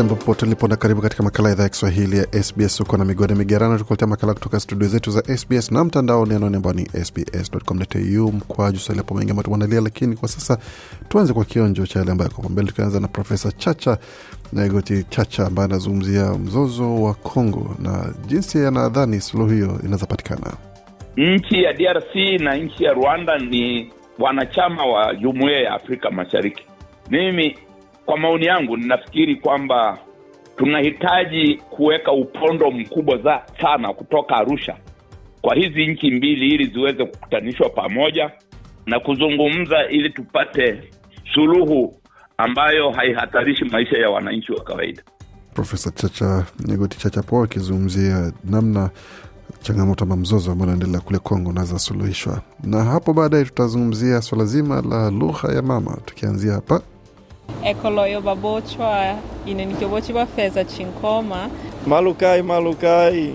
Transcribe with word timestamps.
Jambo 0.00 0.14
popote 0.14 0.46
ulipo 0.46 0.68
na 0.68 0.76
karibu 0.76 1.02
katika 1.02 1.22
makala 1.22 1.52
idhaa 1.52 1.62
ya 1.62 1.68
Kiswahili 1.68 2.18
ya 2.18 2.42
SBS. 2.42 2.80
Uko 2.80 2.96
na 2.96 3.04
migode 3.04 3.34
migerano, 3.34 3.78
tukuletea 3.78 4.08
makala 4.08 4.34
kutoka 4.34 4.60
studio 4.60 4.88
zetu 4.88 5.10
za 5.10 5.36
SBS 5.36 5.70
na 5.72 5.84
mtandao 5.84 6.26
ni 6.26 6.34
anwani 6.34 6.56
ambao 6.56 6.72
ni 6.72 6.84
sbs.com.au 7.04 8.32
mkwaju 8.32 8.78
swahili 8.78 8.98
hapo 8.98 9.14
mengi 9.14 9.30
ambayo 9.30 9.42
tumeandalia, 9.44 9.80
lakini 9.80 10.16
kwa 10.16 10.28
sasa 10.28 10.58
tuanze 11.08 11.32
kwa 11.32 11.44
kionjo 11.44 11.86
cha 11.86 11.98
yale 11.98 12.12
ambayo 12.12 12.30
yako 12.30 12.48
mbele, 12.48 12.68
tukianza 12.68 13.00
na 13.00 13.08
Profesa 13.08 13.52
Chacha 13.52 13.98
Naigoti 14.52 15.04
Chacha 15.04 15.46
ambaye 15.46 15.64
anazungumzia 15.68 16.32
mzozo 16.32 17.02
wa 17.02 17.14
Congo 17.14 17.76
na 17.78 18.12
jinsi 18.26 18.58
anadhani 18.66 19.20
suluhu 19.20 19.50
hiyo 19.52 19.78
inaweza 19.84 20.06
patikana. 20.06 20.52
Nchi 21.16 21.62
ya 21.62 21.72
DRC 21.72 22.40
na 22.40 22.56
nchi 22.56 22.84
ya 22.84 22.92
Rwanda 22.92 23.38
ni 23.38 23.92
wanachama 24.18 24.84
wa 24.86 25.14
Jumuiya 25.14 25.60
ya 25.60 25.72
Afrika 25.74 26.10
Mashariki. 26.10 26.62
Mimi 27.10 27.56
kwa 28.10 28.18
maoni 28.18 28.46
yangu 28.46 28.76
ninafikiri 28.76 29.36
kwamba 29.36 29.98
tunahitaji 30.56 31.54
kuweka 31.70 32.12
upondo 32.12 32.70
mkubwa 32.70 33.18
za 33.18 33.42
sana 33.62 33.92
kutoka 33.92 34.36
Arusha 34.36 34.76
kwa 35.40 35.54
hizi 35.54 35.86
nchi 35.86 36.10
mbili 36.10 36.48
ili 36.54 36.66
ziweze 36.66 37.04
kukutanishwa 37.04 37.68
pamoja 37.68 38.30
na 38.86 39.00
kuzungumza 39.00 39.88
ili 39.88 40.10
tupate 40.10 40.90
suluhu 41.34 42.00
ambayo 42.38 42.90
haihatarishi 42.90 43.64
maisha 43.64 43.98
ya 43.98 44.10
wananchi 44.10 44.52
wa 44.52 44.64
kawaida. 44.64 45.02
Profesa 45.54 45.90
Chacha 45.90 46.46
Nyegoti 46.66 46.98
Chacha 46.98 47.22
po 47.22 47.42
akizungumzia 47.42 48.32
namna 48.44 48.90
changamoto 49.62 50.04
ama 50.04 50.16
mzozo 50.16 50.52
ambao 50.52 50.66
unaendelea 50.66 51.00
kule 51.00 51.18
Kongo 51.18 51.50
unaweza 51.50 51.78
suluhishwa, 51.78 52.42
na 52.64 52.84
hapo 52.84 53.12
baadaye 53.12 53.44
tutazungumzia 53.44 54.22
swala 54.22 54.44
zima 54.44 54.82
la 54.82 55.10
lugha 55.10 55.52
ya 55.52 55.62
mama, 55.62 55.98
tukianzia 56.04 56.52
hapa 56.52 56.80
ekoloyo 57.64 58.20
babochwa 58.20 59.14
inenikyobochi 59.46 60.12
bafeza 60.12 60.64
chinkoma. 60.64 61.48
Malukai 61.86 62.42
malukai. 62.42 63.34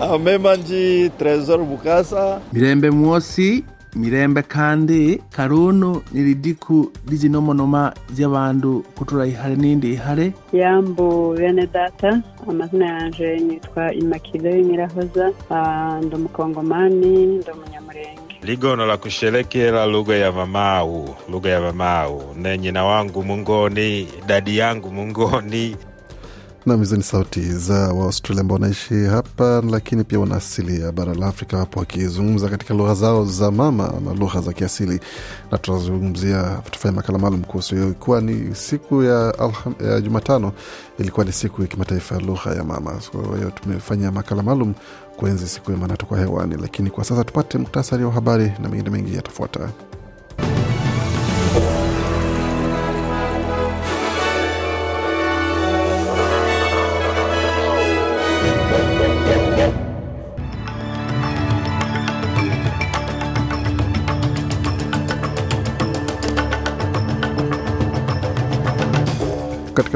Amemanji 0.00 1.10
tresor 1.18 1.64
bukasa. 1.64 2.40
Mirembe 2.52 2.90
mwosi 2.90 3.64
mirembe 3.94 4.42
kandi 4.42 5.22
karunu 5.30 6.02
niridiku 6.12 6.92
rizinomonoma 7.08 7.92
z'abantu 8.12 8.84
kutura 8.98 9.26
ihare 9.26 9.56
n'indi 9.56 9.92
ihare. 9.92 10.32
Yambu 10.52 11.34
bene 11.36 11.66
data 11.66 12.22
amazina 12.48 12.86
yanje 12.86 13.36
nitwa 13.36 13.94
imakile 13.94 14.62
nyirahoza. 14.64 15.32
Ah, 15.50 16.00
ndi 16.02 16.16
umukongomani 16.16 17.26
ndi 17.26 17.50
umunyamurenge 17.50 17.85
ligono 18.46 18.86
la 18.86 18.96
kusherekela 18.96 19.86
lugha 19.86 20.16
ya 20.16 20.32
mamau 20.32 21.16
lugha 21.30 21.50
ya 21.50 21.60
mamau 21.60 22.34
ne 22.36 22.58
nyina 22.58 22.84
wangu 22.84 23.22
mungoni 23.24 24.08
dadi 24.26 24.58
yangu 24.58 24.90
mungoni 24.90 25.76
nam 26.66 26.78
hizo 26.80 26.96
ni 26.96 27.02
sauti 27.02 27.40
za 27.52 27.74
Waaustralia 27.92 28.40
ambao 28.40 28.54
wanaishi 28.54 28.94
hapa, 29.04 29.62
lakini 29.70 30.04
pia 30.04 30.18
wana 30.20 30.36
asili 30.36 30.80
ya 30.80 30.92
bara 30.92 31.14
la 31.14 31.26
Afrika, 31.26 31.56
wapo 31.56 31.80
wakizungumza 31.80 32.48
katika 32.48 32.74
lugha 32.74 32.94
zao 32.94 33.24
za 33.24 33.50
mama 33.50 33.92
na 34.04 34.14
lugha 34.14 34.40
za 34.40 34.52
kiasili, 34.52 35.00
na 35.50 35.58
tutazungumzia, 35.58 36.60
tutafanya 36.64 36.94
makala 36.96 37.18
maalum 37.18 37.42
kuhusu 37.44 37.74
hiyo, 37.74 37.88
ikiwa 37.90 38.20
ni 38.20 38.54
siku 38.54 39.02
ya, 39.02 39.34
ya 39.90 40.00
Jumatano 40.00 40.52
ilikuwa 40.98 41.26
ni 41.26 41.32
siku 41.32 41.62
ya 41.62 41.68
kimataifa 41.68 42.14
ya 42.14 42.20
lugha 42.20 42.50
ya 42.54 42.64
mama. 42.64 43.00
Kwa 43.12 43.36
hiyo 43.36 43.50
tumefanya 43.50 44.12
makala 44.12 44.42
maalum 44.42 44.74
kuenzi 45.16 45.48
siku 45.48 45.66
hiyo, 45.66 45.78
maana 45.78 45.96
tuko 45.96 46.16
hewani, 46.16 46.56
lakini 46.62 46.90
kwa 46.90 47.04
sasa 47.04 47.24
tupate 47.24 47.58
muktasari 47.58 48.04
wa 48.04 48.12
habari 48.12 48.52
na 48.62 48.68
mengine 48.68 48.90
mengi 48.90 49.16
yatafuata. 49.16 49.68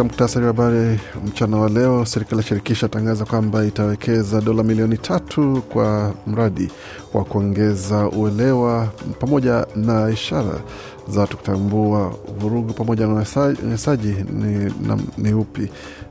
Katika 0.01 0.13
muktasari 0.13 0.47
wa 0.47 0.53
habari 0.53 1.01
mchana 1.27 1.57
wa 1.57 1.69
leo, 1.69 2.05
serikali 2.07 2.37
ya 2.37 2.47
shirikisho 2.49 2.87
atangaza 2.87 3.25
kwamba 3.25 3.65
itawekeza 3.65 4.41
dola 4.41 4.63
milioni 4.63 4.99
tatu 4.99 5.63
kwa 5.73 6.15
mradi 6.27 6.71
wa 7.15 7.25
kuongeza 7.25 8.09
uelewa 8.09 8.89
pamoja 9.19 9.67
na 9.77 10.11
ishara 10.11 10.61
za 11.09 11.21
watu 11.21 11.37
kutambua 11.37 12.15
vurugu 12.39 12.73
pamoja 12.73 13.07
na 13.07 13.25
unyanyasaji 13.37 14.15
ni, 14.33 14.73
ni 15.19 15.35
upi 15.35 15.69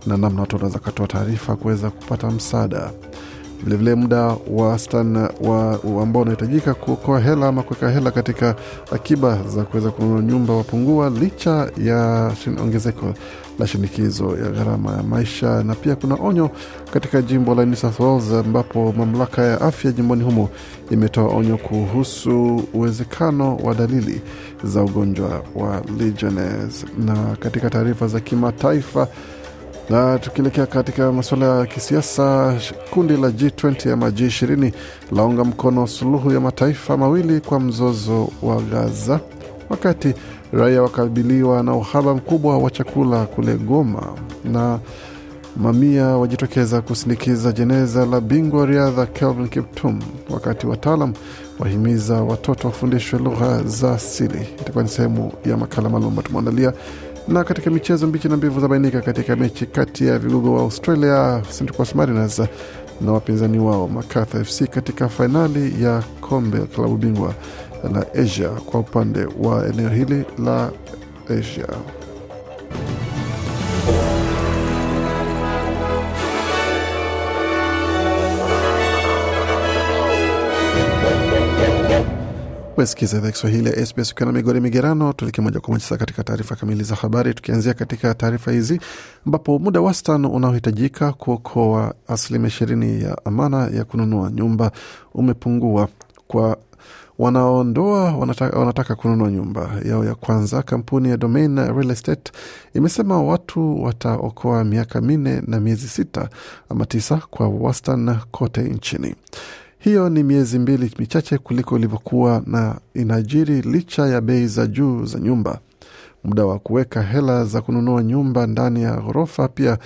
na 0.07 0.17
namna 0.17 0.41
watu 0.41 0.55
wanaweza 0.55 0.79
katoa 0.79 1.07
taarifa 1.07 1.55
kuweza 1.55 1.89
kupata 1.89 2.31
msaada. 2.31 2.91
Vilevile 3.63 3.95
muda 3.95 4.21
wa 4.51 4.67
wastani 4.69 5.17
wa 5.41 5.67
wa 5.83 6.03
ambao 6.03 6.21
unahitajika 6.21 6.73
kuokoa 6.73 7.19
hela 7.19 7.47
ama 7.47 7.63
kuweka 7.63 7.89
hela 7.89 8.11
katika 8.11 8.55
akiba 8.91 9.39
za 9.47 9.63
kuweza 9.63 9.91
kununua 9.91 10.21
nyumba 10.21 10.53
wapungua 10.53 11.09
licha 11.09 11.71
ya 11.77 12.31
ongezeko 12.61 13.13
la 13.59 13.67
shinikizo 13.67 14.37
ya 14.37 14.49
gharama 14.51 14.91
ya 14.91 15.03
maisha, 15.03 15.63
na 15.63 15.75
pia 15.75 15.95
kuna 15.95 16.15
onyo 16.15 16.49
katika 16.93 17.21
jimbo 17.21 17.55
la 17.55 17.65
New 17.65 17.75
South 17.75 17.99
Wales 17.99 18.31
ambapo 18.31 18.93
mamlaka 18.97 19.41
ya 19.41 19.61
afya 19.61 19.91
jimboni 19.91 20.23
humo 20.23 20.49
imetoa 20.91 21.35
onyo 21.35 21.57
kuhusu 21.57 22.63
uwezekano 22.73 23.55
wa 23.55 23.75
dalili 23.75 24.21
za 24.63 24.83
ugonjwa 24.83 25.43
wa 25.55 25.81
Legionnaires. 25.99 26.85
Na 27.05 27.15
katika 27.39 27.69
taarifa 27.69 28.07
za 28.07 28.19
kimataifa 28.19 29.07
na 29.89 30.19
tukielekea 30.19 30.65
katika 30.65 31.11
masuala 31.11 31.59
ya 31.59 31.65
kisiasa, 31.65 32.55
kundi 32.89 33.17
la 33.17 33.27
G20 33.29 33.91
ama 33.91 34.09
G20 34.09 34.71
launga 35.11 35.43
mkono 35.43 35.87
suluhu 35.87 36.31
ya 36.31 36.39
mataifa 36.39 36.97
mawili 36.97 37.39
kwa 37.41 37.59
mzozo 37.59 38.29
wa 38.41 38.61
Gaza, 38.61 39.19
wakati 39.69 40.13
raia 40.53 40.81
wakabiliwa 40.81 41.63
na 41.63 41.75
uhaba 41.75 42.13
mkubwa 42.15 42.57
wa 42.57 42.71
chakula 42.71 43.25
kule 43.25 43.53
Goma, 43.55 44.03
na 44.45 44.79
mamia 45.57 46.05
wajitokeza 46.05 46.81
kusindikiza 46.81 47.51
jeneza 47.51 48.05
la 48.05 48.21
bingwa 48.21 48.65
riadha 48.65 49.05
Kelvin 49.05 49.47
Kiptum, 49.49 49.99
wakati 50.29 50.67
wataalam 50.67 51.13
wahimiza 51.59 52.21
watoto 52.21 52.67
wafundishwe 52.67 53.19
lugha 53.19 53.63
za 53.63 53.91
asili. 53.93 54.47
Itakuwa 54.61 54.83
ni 54.83 54.89
sehemu 54.89 55.31
ya 55.45 55.57
makala 55.57 55.89
maalum 55.89 56.15
tumeandalia 56.17 56.73
na 57.29 57.43
katika 57.43 57.69
michezo 57.69 58.07
mbichi 58.07 58.27
na 58.29 58.37
mbivu 58.37 58.59
zabainika 58.59 59.01
katika 59.01 59.35
mechi 59.35 59.65
kati 59.65 60.07
ya 60.07 60.19
vigogo 60.19 60.53
wa 60.53 60.61
Australia 60.61 61.41
Central 61.57 61.77
Coast 61.77 61.95
Mariners 61.95 62.41
na 63.01 63.11
wapinzani 63.11 63.59
wao 63.59 63.87
Macarthur 63.87 64.45
FC 64.45 64.63
katika 64.69 65.09
fainali 65.09 65.83
ya 65.83 66.03
kombe 66.21 66.57
la 66.57 66.65
klabu 66.65 66.97
bingwa 66.97 67.33
la 67.93 68.05
Asia 68.23 68.49
kwa 68.49 68.79
upande 68.79 69.25
wa 69.39 69.67
eneo 69.67 69.89
hili 69.89 70.25
la 70.45 70.71
Asia. 71.39 71.67
Wasikiza 82.79 83.17
idhaa 83.17 83.31
Kiswahili 83.31 83.69
ya 83.69 83.85
SBS 83.85 84.11
ukiwa 84.11 84.25
na 84.31 84.37
migori 84.37 84.61
migerano. 84.61 85.13
Tuelekee 85.13 85.41
moja 85.41 85.59
kwa 85.59 85.69
moja 85.69 85.83
sasa 85.83 85.97
katika 85.97 86.23
taarifa 86.23 86.55
kamili 86.55 86.83
za 86.83 86.95
habari, 86.95 87.33
tukianzia 87.33 87.73
katika 87.73 88.13
taarifa 88.13 88.51
hizi 88.51 88.79
ambapo 89.25 89.59
muda 89.59 89.81
wastan 89.81 90.25
unaohitajika 90.25 91.13
kuokoa 91.13 91.93
asilimia 92.07 92.47
ishirini 92.47 93.03
ya 93.03 93.17
amana 93.25 93.67
ya 93.73 93.85
kununua 93.85 94.31
nyumba 94.31 94.71
umepungua 95.13 95.87
kwa 96.27 96.57
wanaondoa 97.19 98.15
wanataka, 98.15 98.59
wanataka 98.59 98.95
kununua 98.95 99.31
nyumba 99.31 99.69
yao 99.85 100.05
ya 100.05 100.15
kwanza. 100.15 100.61
Kampuni 100.63 101.09
ya 101.09 101.17
Domain 101.17 101.55
Real 101.55 101.91
Estate 101.91 102.31
imesema 102.73 103.21
watu 103.23 103.83
wataokoa 103.83 104.63
miaka 104.63 105.01
minne 105.01 105.41
na 105.47 105.59
miezi 105.59 105.87
sita 105.87 106.29
ama 106.69 106.85
tisa 106.85 107.17
kwa 107.29 107.47
wastan 107.49 108.17
kote 108.31 108.61
nchini. 108.61 109.15
Hiyo 109.79 110.09
ni 110.09 110.23
miezi 110.23 110.59
mbili 110.59 110.91
michache 110.99 111.37
kuliko 111.37 111.77
ilivyokuwa 111.77 112.43
na 112.45 112.79
inajiri 112.93 113.61
licha 113.61 114.07
ya 114.07 114.21
bei 114.21 114.47
za 114.47 114.67
juu 114.67 115.05
za 115.05 115.19
nyumba. 115.19 115.59
muda 116.23 116.45
wa 116.45 116.59
kuweka 116.59 117.01
hela 117.03 117.45
za 117.45 117.61
kununua 117.61 118.03
nyumba 118.03 118.47
ndani 118.47 118.83
ya 118.83 118.95
ghorofa 118.97 119.47
pia 119.47 119.77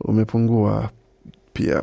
umepungua 0.00 0.90
pia 1.52 1.82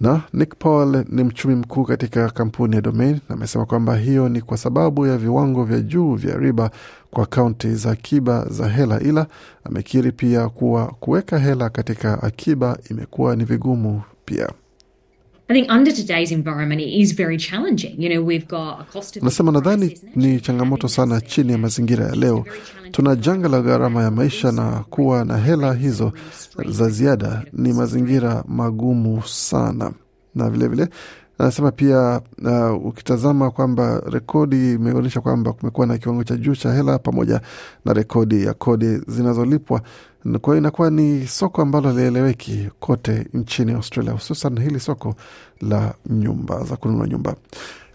na 0.00 0.20
Nick 0.32 0.54
Paul 0.58 1.04
ni 1.08 1.24
mchumi 1.24 1.54
mkuu 1.54 1.84
katika 1.84 2.30
kampuni 2.30 2.74
ya 2.76 2.82
Domain 2.82 3.20
na 3.28 3.34
amesema 3.34 3.66
kwamba 3.66 3.96
hiyo 3.96 4.28
ni 4.28 4.40
kwa 4.40 4.56
sababu 4.56 5.06
ya 5.06 5.18
viwango 5.18 5.64
vya 5.64 5.80
juu 5.80 6.14
vya 6.14 6.36
riba 6.38 6.70
kwa 7.10 7.24
akaunti 7.24 7.74
za 7.74 7.90
akiba 7.90 8.46
za 8.50 8.68
hela, 8.68 9.00
ila 9.00 9.26
amekiri 9.64 10.12
pia 10.12 10.48
kuwa 10.48 10.86
kuweka 10.86 11.38
hela 11.38 11.68
katika 11.70 12.22
akiba 12.22 12.78
imekuwa 12.90 13.36
ni 13.36 13.44
vigumu 13.44 14.02
pia. 14.24 14.48
Anasema 19.22 19.52
nadhani 19.52 19.98
ni 20.16 20.40
changamoto 20.40 20.88
sana 20.88 21.20
chini 21.20 21.52
ya 21.52 21.58
mazingira 21.58 22.04
ya 22.06 22.14
leo. 22.14 22.44
Tuna 22.90 23.16
janga 23.16 23.48
la 23.48 23.60
gharama 23.62 24.02
ya 24.02 24.10
maisha 24.10 24.52
na 24.52 24.70
kuwa 24.90 25.24
na 25.24 25.36
hela 25.38 25.74
hizo 25.74 26.12
za 26.68 26.88
ziada. 26.88 27.44
Ni 27.52 27.72
mazingira 27.72 28.44
magumu 28.48 29.22
sana, 29.26 29.92
na 30.34 30.50
vilevile 30.50 30.84
vile, 30.84 30.96
anasema 31.38 31.70
pia 31.72 32.20
uh, 32.44 32.86
ukitazama 32.86 33.50
kwamba 33.50 34.02
rekodi 34.10 34.72
imeonyesha 34.72 35.20
kwamba 35.20 35.52
kumekuwa 35.52 35.86
na 35.86 35.98
kiwango 35.98 36.24
cha 36.24 36.36
juu 36.36 36.54
cha 36.54 36.72
hela 36.72 36.98
pamoja 36.98 37.40
na 37.84 37.92
rekodi 37.92 38.44
ya 38.44 38.54
kodi 38.54 38.98
zinazolipwa. 39.08 39.80
Kwa 40.40 40.54
hiyo 40.54 40.56
inakuwa 40.58 40.90
ni 40.90 41.26
soko 41.26 41.62
ambalo 41.62 41.92
lieleweki 41.92 42.68
kote 42.80 43.26
nchini 43.34 43.72
Australia, 43.72 44.12
hususan 44.12 44.60
hili 44.60 44.80
soko 44.80 45.14
la 45.60 45.94
nyumba 46.10 46.64
za 46.64 46.76
kununua 46.76 47.06
nyumba. 47.06 47.34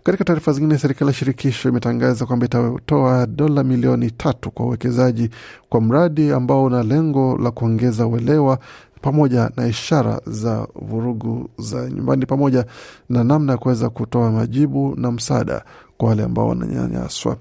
Katika 0.03 0.23
taarifa 0.23 0.53
zingine, 0.53 0.77
serikali 0.77 1.09
ya 1.09 1.13
shirikisho 1.13 1.69
imetangaza 1.69 2.25
kwamba 2.25 2.45
itatoa 2.45 3.25
dola 3.27 3.63
milioni 3.63 4.11
tatu 4.11 4.51
kwa 4.51 4.65
uwekezaji 4.65 5.29
kwa 5.69 5.81
mradi 5.81 6.31
ambao 6.31 6.63
una 6.63 6.83
lengo 6.83 7.37
la 7.43 7.51
kuongeza 7.51 8.07
uelewa 8.07 8.59
pamoja 9.01 9.51
na 9.57 9.67
ishara 9.67 10.21
za 10.27 10.67
vurugu 10.81 11.49
za 11.57 11.89
nyumbani 11.89 12.25
pamoja 12.25 12.65
na 13.09 13.23
namna 13.23 13.51
ya 13.51 13.57
kuweza 13.57 13.89
kutoa 13.89 14.31
majibu 14.31 14.93
na 14.97 15.11
msaada 15.11 15.63
kwa 15.97 16.09
wale 16.09 16.23
ambao 16.23 16.47
wananyanyaswa. 16.47 17.37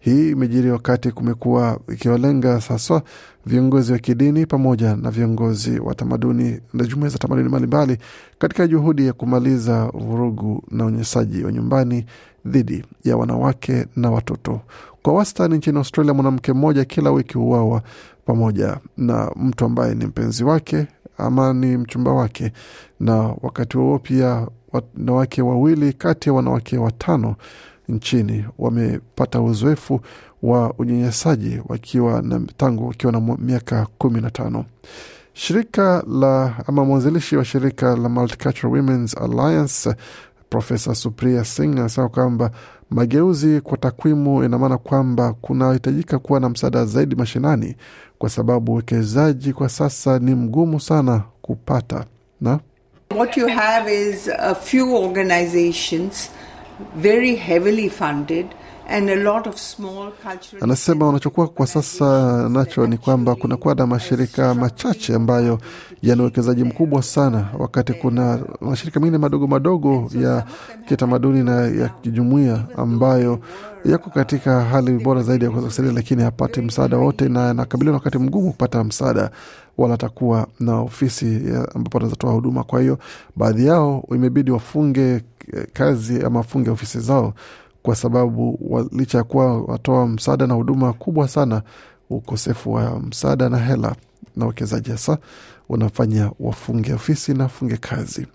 Hii 0.00 0.30
imejiri 0.30 0.70
wakati 0.70 1.10
kumekuwa 1.12 1.80
ikiwalenga 1.92 2.60
haswa 2.60 3.02
viongozi 3.46 3.92
wa 3.92 3.98
kidini 3.98 4.46
pamoja 4.46 4.96
na 4.96 5.10
viongozi 5.10 5.80
wa 5.80 5.94
tamaduni 5.94 6.60
na 6.74 6.84
jumuia 6.84 7.08
za 7.10 7.18
tamaduni 7.18 7.48
mbalimbali 7.48 7.98
katika 8.38 8.66
juhudi 8.66 9.06
ya 9.06 9.12
kumaliza 9.12 9.86
vurugu 9.86 10.62
na 10.70 10.84
unyanyasaji 10.84 11.44
wa 11.44 11.52
nyumbani 11.52 12.06
dhidi 12.46 12.84
ya 13.04 13.16
wanawake 13.16 13.86
na 13.96 14.10
watoto. 14.10 14.60
Kwa 15.02 15.14
wastani 15.14 15.56
nchini 15.56 15.78
Australia, 15.78 16.14
mwanamke 16.14 16.52
mmoja 16.52 16.84
kila 16.84 17.10
wiki 17.10 17.38
huuawa 17.38 17.82
pamoja 18.26 18.76
na 18.96 19.30
mtu 19.36 19.64
ambaye 19.64 19.94
ni 19.94 20.06
mpenzi 20.06 20.44
wake 20.44 20.86
ama 21.18 21.52
ni 21.52 21.76
mchumba 21.76 22.12
wake, 22.12 22.52
na 23.00 23.14
wakati 23.42 23.76
huo 23.76 23.98
pia 23.98 24.46
wanawake 24.72 25.42
wawili 25.42 25.92
kati 25.92 26.28
ya 26.28 26.32
wanawake 26.32 26.78
watano 26.78 27.36
nchini 27.88 28.44
wamepata 28.58 29.40
uzoefu 29.40 30.00
wa 30.42 30.74
unyanyasaji 30.78 31.60
wakiwa 31.68 32.22
na 32.22 32.40
tangu 32.56 32.88
wakiwa 32.88 33.12
na 33.12 33.20
miaka 33.20 33.86
kumi 33.98 34.20
na 34.20 34.30
tano. 34.30 34.64
Shirika 35.32 36.04
la 36.08 36.54
ama 36.66 36.84
mwanzilishi 36.84 37.36
wa 37.36 37.44
shirika 37.44 37.96
la 37.96 38.08
Multicultural 38.08 38.72
Women's 38.76 39.16
Alliance 39.18 39.94
Profesa 40.54 40.94
Supriya 40.94 41.44
Singh 41.44 41.78
anasema 41.78 42.08
kwamba 42.08 42.50
mageuzi 42.90 43.60
kwa 43.60 43.78
takwimu 43.78 44.44
ina 44.44 44.58
maana 44.58 44.78
kwamba 44.78 45.32
kunahitajika 45.32 46.18
kuwa 46.18 46.40
na 46.40 46.48
msaada 46.48 46.84
zaidi 46.84 47.16
mashinani, 47.16 47.76
kwa 48.18 48.28
sababu 48.30 48.72
uwekezaji 48.72 49.52
kwa 49.52 49.68
sasa 49.68 50.18
ni 50.18 50.34
mgumu 50.34 50.80
sana 50.80 51.22
kupata 51.42 52.04
na? 52.40 52.60
What 53.16 53.36
you 53.36 53.48
have 53.48 54.10
is 54.10 54.28
a 54.38 54.54
few 54.54 54.94
organizations 54.96 56.30
very 56.96 57.36
heavily 57.36 57.90
funded 57.90 58.46
and 58.88 59.10
a 59.10 59.16
lot 59.16 59.48
of 59.48 59.56
small 59.58 60.12
cultural 60.22 60.64
Anasema 60.64 61.06
wanachokuwa 61.06 61.48
kwa 61.48 61.66
sasa 61.66 62.48
nacho 62.48 62.86
ni 62.86 62.98
kwamba 62.98 63.34
kunakuwa 63.34 63.74
na 63.74 63.86
mashirika 63.86 64.54
machache 64.54 65.14
ambayo 65.14 65.58
yana 66.02 66.22
uwekezaji 66.22 66.64
mkubwa 66.64 67.02
sana, 67.02 67.46
wakati 67.58 67.92
kuna 67.92 68.38
mashirika 68.60 69.00
mengine 69.00 69.18
madogo 69.18 69.46
madogo 69.46 70.10
ya 70.22 70.44
kitamaduni 70.88 71.42
na 71.42 71.52
ya 71.60 71.88
kijumuia 71.88 72.64
ambayo 72.76 73.38
yako 73.84 74.10
katika 74.10 74.60
hali 74.64 74.92
bora 74.98 75.22
zaidi 75.22 75.44
ya 75.44 75.50
kuweza 75.50 75.68
kusaidia, 75.68 75.94
lakini 75.94 76.22
hapati 76.22 76.60
msaada 76.60 76.96
wote 76.96 77.28
na 77.28 77.50
anakabiliwa 77.50 77.92
na 77.92 77.98
wakati 77.98 78.18
mgumu 78.18 78.50
kupata 78.50 78.84
msaada 78.84 79.30
wala 79.78 79.94
atakuwa 79.94 80.46
na 80.60 80.80
ofisi 80.80 81.40
ambapo 81.74 81.98
anaweza 81.98 82.16
toa 82.16 82.32
huduma. 82.32 82.64
Kwa 82.64 82.80
hiyo 82.80 82.98
baadhi 83.36 83.66
yao 83.66 84.04
imebidi 84.14 84.50
wafunge 84.50 85.20
kazi 85.72 86.22
ama 86.24 86.38
wafunge 86.38 86.70
ofisi 86.70 87.00
zao 87.00 87.34
kwa 87.84 87.96
sababu 87.96 88.58
licha 88.92 89.18
ya 89.18 89.24
kuwa 89.24 89.62
watoa 89.62 90.06
msaada 90.08 90.46
na 90.46 90.54
huduma 90.54 90.92
kubwa 90.92 91.28
sana, 91.28 91.62
ukosefu 92.10 92.72
wa 92.72 93.00
msaada 93.00 93.48
na 93.48 93.58
hela 93.58 93.96
na 94.36 94.44
uwekezaji 94.44 94.90
hasa 94.90 95.18
unafanya 95.68 96.30
wafunge 96.40 96.92
ofisi 96.92 97.34
na 97.34 97.42
wafunge 97.44 97.76
kazi. 97.76 98.26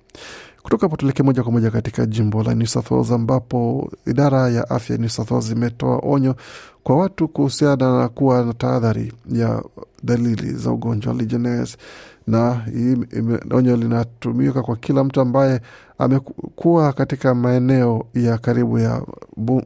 Kutoka 0.64 0.86
hapo 0.86 0.98
tuelekee 0.98 1.24
moja 1.24 1.44
kwa 1.44 1.52
moja 1.52 1.72
katika 1.72 2.06
jimbo 2.06 2.44
la 2.44 2.56
New 2.56 2.68
South 2.68 2.92
Wales 2.92 3.12
ambapo 3.12 3.92
idara 4.08 4.50
ya 4.50 4.70
afya 4.70 4.96
ya 4.96 5.02
New 5.02 5.10
South 5.10 5.32
Wales 5.32 5.52
imetoa 5.52 6.00
onyo 6.04 6.36
kwa 6.84 6.98
watu 6.98 7.28
kuhusiana 7.28 8.00
na 8.00 8.08
kuwa 8.10 8.44
na 8.46 8.54
tahadhari 8.54 9.14
ya 9.32 9.64
dalili 10.04 10.54
za 10.54 10.72
ugonjwa 10.72 11.14
wa 11.14 11.20
Legionnaires, 11.20 11.78
na 12.30 12.54
hii 12.74 12.98
onyo 13.52 13.76
linatumika 13.76 14.62
kwa 14.62 14.76
kila 14.76 15.04
mtu 15.04 15.22
ambaye 15.22 15.62
amekuwa 15.98 16.94
katika 16.94 17.36
maeneo 17.36 18.06
ya 18.14 18.38
karibu 18.38 18.80
ya 18.80 19.02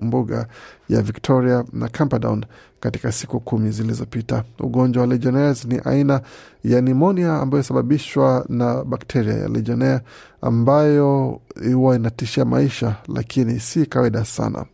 mbuga 0.02 0.48
ya 0.90 1.02
Victoria 1.02 1.64
na 1.74 1.88
Camperdown 1.88 2.46
katika 2.80 3.12
siku 3.12 3.40
kumi 3.40 3.72
zilizopita. 3.72 4.44
Ugonjwa 4.60 5.02
wa 5.02 5.08
Legionnaires 5.08 5.66
ni 5.66 5.82
aina 5.86 6.22
ya 6.64 6.82
nimonia 6.82 7.34
ambayo 7.34 7.60
inasababishwa 7.60 8.46
na 8.50 8.84
bakteria 8.84 9.34
ya 9.34 9.48
Legionnaire 9.48 10.02
ambayo 10.42 11.40
huwa 11.74 11.96
inatishia 11.96 12.46
maisha, 12.46 12.96
lakini 13.08 13.60
si 13.60 13.86
kawaida 13.86 14.26
sana. 14.26 14.66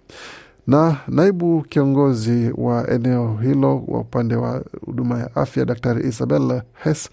Na 0.68 0.98
naibu 1.08 1.62
kiongozi 1.70 2.52
wa 2.58 2.90
eneo 2.90 3.38
hilo 3.42 3.84
wa 3.88 4.00
upande 4.00 4.36
wa 4.36 4.64
huduma 4.86 5.20
ya 5.20 5.36
afya 5.36 5.66
Daktari 5.66 6.08
Isabel 6.08 6.62
Hess 6.84 7.10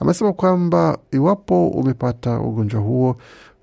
amesema 0.00 0.32
kwamba 0.32 0.98
iwapo 1.10 1.68
umepata 1.68 2.40
ugonjwa 2.40 2.80
huo 2.80 3.16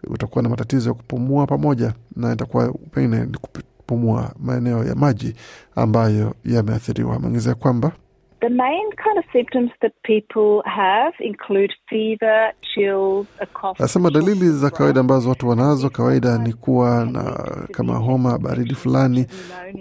utakuwa 0.08 0.44
na 0.44 0.50
matatizo 0.50 0.90
ya 0.90 0.94
kupumua 0.94 1.48
pamoja 1.48 1.94
na 2.16 2.34
itakuwa 2.34 2.74
pengine 2.92 3.28
kupumua 3.42 4.32
maeneo 4.40 4.84
ya 4.84 4.96
maji 4.96 5.36
ambayo 5.76 6.36
yameathiriwa. 6.46 7.16
Ameongezea 7.16 7.56
kwamba 7.56 7.92
The 8.40 8.50
main 8.50 8.92
kind 9.04 9.18
of 9.18 9.26
symptoms 9.34 9.72
that 9.82 9.94
people 10.04 10.62
have 10.66 11.14
include 11.20 11.74
fever, 11.90 12.52
chills, 12.74 13.26
a 13.40 13.46
cough. 13.46 13.80
Nasema 13.80 14.10
dalili 14.12 14.50
za 14.52 14.70
kawaida 14.70 15.00
ambazo 15.00 15.30
watu 15.30 15.50
wanazo 15.50 15.90
kawaida 15.90 16.38
ni 16.38 16.54
kuwa 16.54 17.06
na 17.06 17.24
kama 17.72 17.96
homa, 17.96 18.38
baridi 18.38 18.76
fulani, 18.76 19.26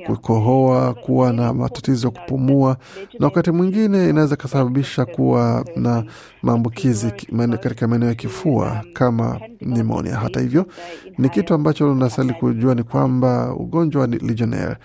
kukohoa, 0.06 0.94
kuwa 0.94 1.32
na 1.32 1.52
matatizo 1.52 2.06
ya 2.08 2.20
kupumua, 2.20 2.76
na 3.18 3.26
wakati 3.26 3.50
mwingine 3.50 4.08
inaweza 4.10 4.36
kasababisha 4.36 5.04
kuwa 5.04 5.64
na 5.76 6.04
maambukizi 6.42 7.10
katika 7.60 7.88
maeneo 7.88 8.08
ya 8.08 8.14
kifua 8.14 8.84
kama 8.92 9.40
nimonia. 9.60 10.16
Hata 10.16 10.40
hivyo, 10.40 10.66
ni 11.18 11.28
kitu 11.28 11.54
ambacho 11.54 11.92
unastahili 11.92 12.34
kujua 12.34 12.74
ni 12.74 12.82
kwamba 12.82 13.54
ugonjwa 13.54 14.00
wa 14.02 14.06
Legionnaire 14.08 14.76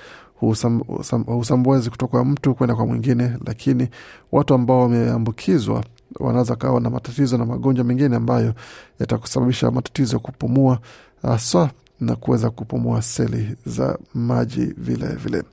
husambwazi 1.26 1.90
kutoka 1.90 2.12
kwa 2.12 2.26
mtu 2.26 2.56
kwenda 2.56 2.76
kwa 2.76 2.86
mwingine, 2.86 3.38
lakini 3.46 3.88
watu 4.32 4.54
ambao 4.54 4.80
wameambukizwa 4.82 5.84
wanaweza 6.20 6.56
kawa 6.56 6.82
na 6.82 6.90
matatizo 6.90 7.38
na 7.38 7.46
magonjwa 7.46 7.86
mengine 7.86 8.16
ambayo 8.16 8.54
yatakusababisha 9.00 9.72
matatizo 9.72 10.16
ya 10.16 10.20
kupumua 10.20 10.80
haswa 11.22 11.70
na 12.02 12.16
kuweza 12.16 12.50
kupumua 12.50 13.02
seli 13.02 13.56
za 13.66 13.98
maji 14.14 14.66
vilevile 14.78 15.16
vile. 15.16 15.44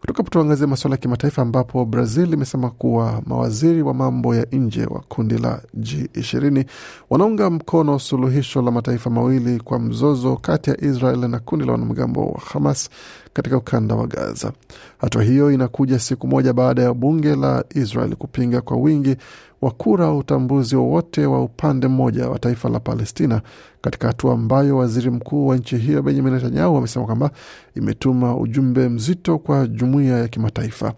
Kutoka 0.00 0.22
tuangazie 0.22 0.66
masuala 0.66 0.94
ya 0.94 1.00
kimataifa 1.00 1.42
ambapo 1.42 1.84
Brazil 1.84 2.32
imesema 2.32 2.70
kuwa 2.70 3.22
mawaziri 3.26 3.82
wa 3.82 3.94
mambo 3.94 4.34
ya 4.34 4.46
nje 4.52 4.84
wa 4.86 5.00
kundi 5.08 5.38
la 5.38 5.60
G20 5.80 6.64
wanaunga 7.10 7.50
mkono 7.50 7.98
suluhisho 7.98 8.62
la 8.62 8.70
mataifa 8.70 9.10
mawili 9.10 9.60
kwa 9.60 9.78
mzozo 9.78 10.36
kati 10.36 10.70
ya 10.70 10.80
Israel 10.84 11.18
na 11.28 11.38
kundi 11.38 11.64
la 11.66 11.72
wanamgambo 11.72 12.26
wa 12.26 12.40
Hamas 12.40 12.90
katika 13.32 13.56
ukanda 13.56 13.94
wa 13.94 14.06
Gaza. 14.06 14.52
Hatua 14.98 15.22
hiyo 15.22 15.52
inakuja 15.52 15.98
siku 15.98 16.28
moja 16.28 16.52
baada 16.52 16.82
ya 16.82 16.94
bunge 16.94 17.36
la 17.36 17.64
Israel 17.74 18.16
kupinga 18.16 18.60
kwa 18.60 18.76
wingi 18.76 19.16
wa 19.60 19.70
kura 19.70 20.06
wa 20.06 20.16
utambuzi 20.16 20.76
wowote 20.76 21.26
wa, 21.26 21.42
upande 21.42 21.88
mmoja 21.88 22.28
wa 22.28 22.38
taifa 22.38 22.68
la 22.68 22.80
Palestina, 22.80 23.42
katika 23.80 24.06
hatua 24.06 24.34
ambayo 24.34 24.76
waziri 24.76 25.10
mkuu 25.10 25.46
wa 25.46 25.56
nchi 25.56 25.76
hiyo 25.76 26.02
Benjamin 26.02 26.32
Netanyahu 26.34 26.76
amesema 26.76 27.06
kwamba 27.06 27.30
imetuma 27.76 28.36
ujumbe 28.36 28.88
mzito 28.88 29.38
kwa 29.38 29.66
jumuiya 29.66 30.18
ya 30.18 30.28
kimataifa. 30.28 30.92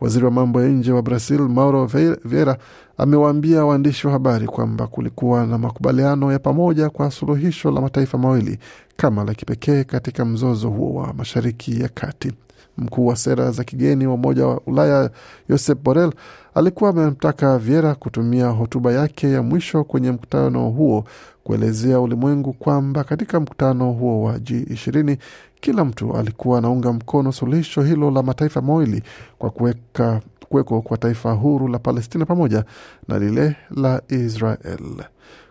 Waziri 0.00 0.24
wa 0.24 0.30
mambo 0.30 0.62
ya 0.62 0.68
nje 0.68 0.92
wa 0.92 1.02
Brazil 1.02 1.40
Mauro 1.40 1.86
Vieira 2.24 2.58
amewaambia 2.98 3.64
waandishi 3.64 4.06
wa 4.06 4.12
habari 4.12 4.46
kwamba 4.46 4.86
kulikuwa 4.86 5.46
na 5.46 5.58
makubaliano 5.58 6.32
ya 6.32 6.38
pamoja 6.38 6.90
kwa 6.90 7.10
suluhisho 7.10 7.70
la 7.70 7.80
mataifa 7.80 8.18
mawili 8.18 8.58
kama 8.96 9.24
la 9.24 9.34
kipekee 9.34 9.84
katika 9.84 10.24
mzozo 10.24 10.70
huo 10.70 10.94
wa 10.94 11.12
Mashariki 11.14 11.80
ya 11.80 11.88
Kati. 11.88 12.32
Mkuu 12.78 13.06
wa 13.06 13.16
sera 13.16 13.50
za 13.50 13.64
kigeni 13.64 14.06
wa 14.06 14.14
Umoja 14.14 14.46
wa 14.46 14.60
Ulaya 14.66 15.10
Josep 15.48 15.82
Borrell 15.82 16.12
alikuwa 16.54 16.90
amemtaka 16.90 17.58
Viera 17.58 17.94
kutumia 17.94 18.46
hotuba 18.48 18.92
yake 18.92 19.30
ya 19.30 19.42
mwisho 19.42 19.84
kwenye 19.84 20.10
mkutano 20.12 20.68
huo 20.70 21.04
kuelezea 21.44 22.00
ulimwengu 22.00 22.52
kwamba 22.52 23.04
katika 23.04 23.40
mkutano 23.40 23.92
huo 23.92 24.22
wa 24.22 24.36
G20 24.36 25.16
kila 25.60 25.84
mtu 25.84 26.16
alikuwa 26.16 26.58
anaunga 26.58 26.92
mkono 26.92 27.32
suluhisho 27.32 27.82
hilo 27.82 28.10
la 28.10 28.22
mataifa 28.22 28.60
mawili 28.62 29.02
kwa 29.38 29.50
kuweka 29.50 30.20
kuweko 30.48 30.82
kwa 30.82 30.96
taifa 30.98 31.32
huru 31.32 31.68
la 31.68 31.78
Palestina 31.78 32.26
pamoja 32.26 32.64
na 33.08 33.18
lile 33.18 33.56
la 33.70 34.02
Israel. 34.08 35.04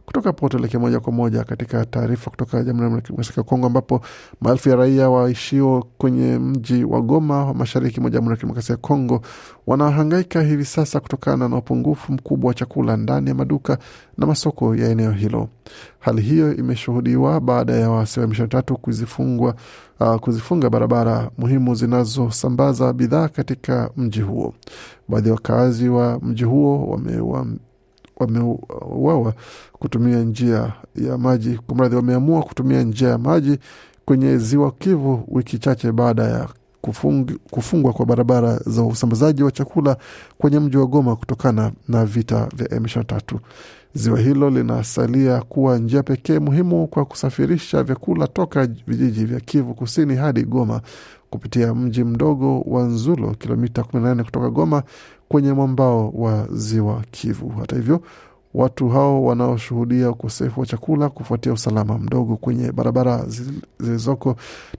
Kutoka 0.05 0.29
hapo 0.29 0.49
tuelekee 0.49 0.77
moja 0.77 0.99
kwa 0.99 1.13
moja 1.13 1.43
katika 1.43 1.85
taarifa 1.85 2.29
kutoka 2.31 2.63
Jamhuri 2.63 3.01
ya 3.37 3.43
Kongo, 3.43 3.67
ambapo 3.67 4.01
maelfu 4.41 4.69
ya 4.69 4.75
raia 4.75 5.09
waishio 5.09 5.85
kwenye 5.97 6.37
mji 6.39 6.83
wa 6.83 7.01
Goma 7.01 7.45
wa 7.45 7.53
mashariki 7.53 8.01
mwa 8.01 8.09
Jamhuri 8.09 8.31
ya 8.33 8.35
Kidemokrasia 8.37 8.73
ya 8.73 8.77
Kongo 8.77 9.21
wanahangaika 9.67 10.41
hivi 10.41 10.65
sasa 10.65 10.99
kutokana 10.99 11.49
na 11.49 11.57
upungufu 11.57 12.11
mkubwa 12.13 12.47
wa 12.47 12.53
chakula 12.53 12.97
ndani 12.97 13.29
ya 13.29 13.35
maduka 13.35 13.77
na 14.17 14.25
masoko 14.27 14.75
ya 14.75 14.89
eneo 14.89 15.11
hilo. 15.11 15.49
Hali 15.99 16.21
hiyo 16.21 16.55
imeshuhudiwa 16.55 17.39
baada 17.41 17.73
ya 17.73 17.89
waasi 17.89 18.19
wa 18.19 18.25
M23 18.25 18.73
kuzifungwa 18.73 19.55
uh, 19.99 20.15
kuzifunga 20.15 20.69
barabara 20.69 21.29
muhimu 21.37 21.75
zinazosambaza 21.75 22.93
bidhaa 22.93 23.27
katika 23.27 23.89
mji 23.97 24.21
huo. 24.21 24.53
Baadhi 25.07 25.27
ya 25.27 25.33
wakazi 25.35 25.89
wa 25.89 26.19
mji 26.19 26.43
huo 26.43 26.85
wamewa 26.87 27.45
wameuawa 28.17 29.33
kutumia 29.73 30.19
njia 30.19 30.73
ya 30.95 31.17
maji 31.17 31.59
kumradhi, 31.67 31.95
wameamua 31.95 32.41
kutumia 32.43 32.83
njia 32.83 33.09
ya 33.09 33.17
maji 33.17 33.57
kwenye 34.05 34.37
ziwa 34.37 34.71
Kivu 34.71 35.23
wiki 35.27 35.57
chache 35.59 35.91
baada 35.91 36.23
ya 36.23 36.47
kufung, 36.81 37.25
kufungwa 37.51 37.93
kwa 37.93 38.05
barabara 38.05 38.57
za 38.65 38.83
usambazaji 38.83 39.43
wa 39.43 39.51
chakula 39.51 39.97
kwenye 40.37 40.59
mji 40.59 40.77
wa 40.77 40.85
Goma 40.85 41.15
kutokana 41.15 41.71
na 41.87 42.05
vita 42.05 42.47
vya 42.55 42.67
M23. 42.67 43.37
Ziwa 43.95 44.19
hilo 44.19 44.49
linasalia 44.49 45.41
kuwa 45.41 45.77
njia 45.77 46.03
pekee 46.03 46.39
muhimu 46.39 46.87
kwa 46.87 47.05
kusafirisha 47.05 47.83
vyakula 47.83 48.27
toka 48.27 48.67
vijiji 48.87 49.25
vya 49.25 49.39
Kivu 49.39 49.73
kusini 49.73 50.15
hadi 50.15 50.43
Goma 50.43 50.81
kupitia 51.29 51.75
mji 51.75 52.03
mdogo 52.03 52.59
wa 52.61 52.83
Nzulo, 52.83 53.31
kilomita 53.31 53.81
18 53.81 54.23
kutoka 54.23 54.49
Goma 54.49 54.83
kwenye 55.29 55.53
mwambao 55.53 56.09
wa 56.09 56.47
ziwa 56.51 57.01
Kivu. 57.11 57.49
Hata 57.59 57.75
hivyo, 57.75 58.01
watu 58.53 58.89
hao 58.89 59.23
wanaoshuhudia 59.23 60.09
ukosefu 60.09 60.59
wa 60.59 60.65
chakula 60.65 61.09
kufuatia 61.09 61.53
usalama 61.53 61.97
mdogo 61.97 62.35
kwenye 62.37 62.71
barabara 62.71 63.25
zilizoko 63.79 64.35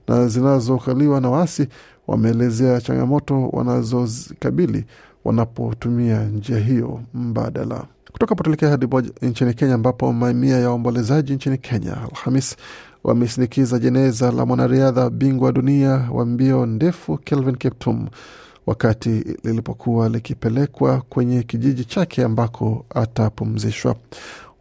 na 0.07 0.27
zinazokaliwa 0.27 1.21
na 1.21 1.29
waasi 1.29 1.67
wameelezea 2.07 2.81
changamoto 2.81 3.47
wanazozikabili 3.49 4.85
wanapotumia 5.25 6.23
njia 6.23 6.59
hiyo 6.59 7.01
mbadala. 7.13 7.83
Kutoka 8.11 8.35
potolekea 8.35 8.69
hadi 8.69 8.87
nchini 9.21 9.53
Kenya, 9.53 9.73
ambapo 9.75 10.13
mamia 10.13 10.57
ya 10.59 10.67
waombolezaji 10.69 11.33
nchini 11.33 11.57
Kenya 11.57 11.97
Alhamis 12.01 12.55
wamesindikiza 13.03 13.79
jeneza 13.79 14.31
la 14.31 14.45
mwanariadha 14.45 15.09
bingwa 15.09 15.51
dunia 15.51 16.09
wa 16.13 16.25
mbio 16.25 16.65
ndefu 16.65 17.17
Kelvin 17.17 17.55
Kiptum 17.55 18.07
wakati 18.67 19.09
lilipokuwa 19.43 20.09
likipelekwa 20.09 21.01
kwenye 21.09 21.43
kijiji 21.43 21.85
chake 21.85 22.23
ambako 22.23 22.85
atapumzishwa 22.89 23.95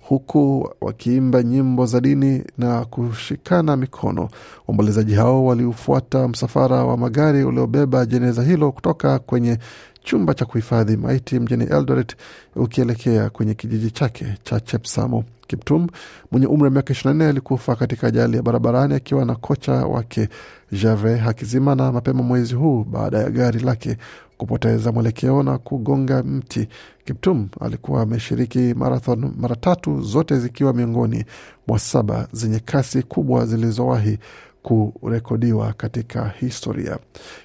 huku 0.09 0.71
wakiimba 0.81 1.43
nyimbo 1.43 1.87
za 1.87 2.01
dini 2.01 2.45
na 2.59 2.85
kushikana 2.85 3.77
mikono. 3.77 4.29
Waombolezaji 4.67 5.15
hao 5.15 5.47
waliufuata 5.47 6.29
msafara 6.29 6.85
wa 6.85 6.97
magari 6.97 7.45
uliobeba 7.45 8.07
jeneza 8.07 8.43
hilo 8.43 8.73
kutoka 8.73 9.19
kwenye 9.19 9.59
chumba 10.03 10.35
cha 10.35 10.45
kuhifadhi 10.45 10.97
maiti 10.97 11.39
mjini 11.41 11.65
Eldoret 11.65 12.17
ukielekea 12.57 13.31
kwenye 13.31 13.55
kijiji 13.55 13.91
chake 13.91 14.27
cha 14.43 14.61
Chepsamo. 14.61 15.25
Kiptum 15.47 15.87
mwenye 16.31 16.47
umri 16.47 16.65
wa 16.65 16.71
miaka 16.71 16.95
24 16.95 17.29
alikufa 17.29 17.77
katika 17.77 18.07
ajali 18.07 18.37
ya 18.37 18.43
barabarani 18.43 18.95
akiwa 18.95 19.25
na 19.25 19.35
kocha 19.35 19.73
wake 19.73 20.29
Jave 20.73 21.17
Hakizimana 21.17 21.93
mapema 21.93 22.23
mwezi 22.23 22.55
huu 22.55 22.85
baada 22.85 23.19
ya 23.19 23.31
gari 23.31 23.61
lake 23.61 23.97
kupoteza 24.37 24.93
mwelekeo 24.93 25.43
na 25.43 25.59
kugonga 25.59 26.23
mti. 26.23 26.69
Kiptum 27.05 27.49
alikuwa 27.61 28.03
ameshiriki 28.03 28.59
marathon 28.59 29.33
mara 29.41 29.57
tatu, 29.57 30.01
zote 30.03 30.39
zikiwa 30.39 30.73
miongoni 30.73 31.25
mwa 31.67 31.79
saba 31.79 32.29
zenye 32.33 32.59
kasi 32.61 33.03
kubwa 33.03 33.47
zilizowahi 33.47 34.19
kurekodiwa 34.63 35.73
katika 35.73 36.29
historia. 36.41 36.99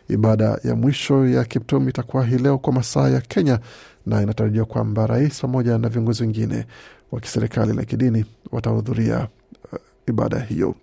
Ibada 0.09 0.59
ya 0.63 0.75
mwisho 0.75 1.27
ya 1.27 1.43
Kiptum 1.45 1.89
itakuwa 1.89 2.25
hii 2.25 2.37
leo 2.37 2.57
kwa 2.57 2.73
masaa 2.73 3.09
ya 3.09 3.21
Kenya, 3.21 3.59
na 4.05 4.21
inatarajiwa 4.21 4.65
kwamba 4.65 5.07
rais 5.07 5.41
pamoja 5.41 5.77
na 5.77 5.89
viongozi 5.89 6.23
wengine 6.23 6.65
wa 7.11 7.19
kiserikali 7.19 7.73
na 7.73 7.83
kidini 7.85 8.25
watahudhuria 8.51 9.27
uh, 9.73 9.79
ibada 10.07 10.39
hiyo. 10.39 10.75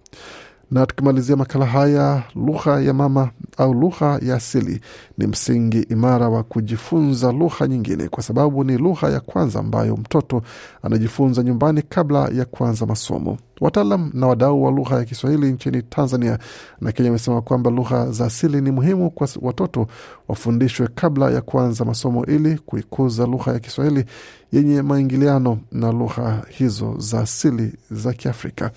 Na 0.70 0.86
tukimalizia 0.86 1.36
makala 1.36 1.66
haya, 1.66 2.22
lugha 2.34 2.80
ya 2.80 2.92
mama 2.94 3.30
au 3.56 3.74
lugha 3.74 4.18
ya 4.22 4.34
asili 4.34 4.80
ni 5.18 5.26
msingi 5.26 5.78
imara 5.80 6.28
wa 6.28 6.42
kujifunza 6.42 7.32
lugha 7.32 7.66
nyingine, 7.66 8.08
kwa 8.08 8.22
sababu 8.22 8.64
ni 8.64 8.76
lugha 8.78 9.10
ya 9.10 9.20
kwanza 9.20 9.58
ambayo 9.60 9.96
mtoto 9.96 10.42
anajifunza 10.82 11.42
nyumbani 11.42 11.82
kabla 11.82 12.28
ya 12.28 12.44
kuanza 12.44 12.86
masomo. 12.86 13.38
Wataalam 13.60 14.10
na 14.14 14.26
wadau 14.26 14.62
wa 14.64 14.70
lugha 14.70 14.96
ya 14.96 15.04
Kiswahili 15.04 15.52
nchini 15.52 15.82
Tanzania 15.82 16.38
na 16.80 16.92
Kenya 16.92 17.08
wamesema 17.08 17.42
kwamba 17.42 17.70
lugha 17.70 18.10
za 18.10 18.24
asili 18.26 18.60
ni 18.60 18.70
muhimu 18.70 19.10
kwa 19.10 19.28
watoto 19.42 19.86
wafundishwe 20.28 20.88
kabla 20.94 21.30
ya 21.30 21.40
kuanza 21.40 21.84
masomo 21.84 22.26
ili 22.26 22.58
kuikuza 22.58 23.26
lugha 23.26 23.52
ya 23.52 23.58
Kiswahili 23.58 24.04
yenye 24.52 24.82
maingiliano 24.82 25.58
na 25.72 25.92
lugha 25.92 26.42
hizo 26.48 26.94
za 26.98 27.20
asili 27.20 27.72
za 27.90 28.12
Kiafrika. 28.12 28.70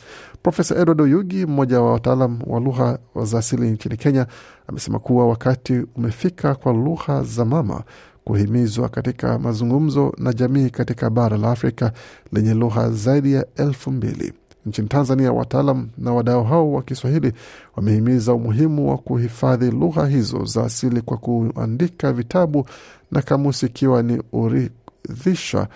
Profesa 0.43 0.75
Edward 0.75 1.01
Oyugi, 1.01 1.45
mmoja 1.45 1.81
wa 1.81 1.91
wataalam 1.93 2.39
wa 2.47 2.59
lugha 2.59 2.99
za 3.23 3.39
asili 3.39 3.71
nchini 3.71 3.97
Kenya, 3.97 4.27
amesema 4.67 4.99
kuwa 4.99 5.27
wakati 5.27 5.81
umefika 5.95 6.55
kwa 6.55 6.73
lugha 6.73 7.23
za 7.23 7.45
mama 7.45 7.83
kuhimizwa 8.23 8.89
katika 8.89 9.39
mazungumzo 9.39 10.13
na 10.17 10.33
jamii 10.33 10.69
katika 10.69 11.09
bara 11.09 11.37
la 11.37 11.51
Afrika 11.51 11.91
lenye 12.33 12.53
lugha 12.53 12.89
zaidi 12.91 13.33
ya 13.33 13.45
elfu 13.55 13.91
mbili. 13.91 14.33
Nchini 14.65 14.87
Tanzania, 14.87 15.31
wataalam 15.33 15.89
na 15.97 16.13
wadau 16.13 16.43
hao 16.43 16.71
wa 16.71 16.81
Kiswahili 16.83 17.33
wamehimiza 17.75 18.33
umuhimu 18.33 18.89
wa 18.89 18.97
kuhifadhi 18.97 19.71
lugha 19.71 20.05
hizo 20.07 20.45
za 20.45 20.63
asili 20.63 21.01
kwa 21.01 21.17
kuandika 21.17 22.13
vitabu 22.13 22.65
na 23.11 23.21
kamusi, 23.21 23.65
ikiwa 23.65 24.03
ni 24.03 24.21
uridhisha 24.33 25.67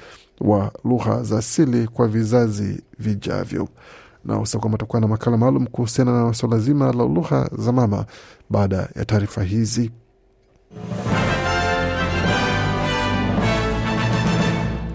wa 0.41 0.71
lugha 0.85 1.23
za 1.23 1.37
asili 1.37 1.87
kwa 1.87 2.07
vizazi 2.07 2.81
vijavyo. 2.99 3.67
Na 4.25 4.39
usakwamba 4.39 4.77
tutakuwa 4.77 5.01
na 5.01 5.07
makala 5.07 5.37
maalum 5.37 5.67
kuhusiana 5.67 6.23
na 6.25 6.33
swala 6.33 6.59
zima 6.59 6.85
la 6.85 7.03
lugha 7.03 7.49
za 7.57 7.71
mama 7.71 8.05
baada 8.49 8.89
ya 8.95 9.05
taarifa 9.05 9.43
hizi. 9.43 9.91